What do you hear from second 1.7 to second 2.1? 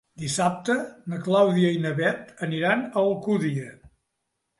i na